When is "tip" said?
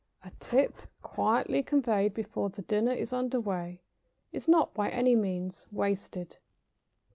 0.39-0.73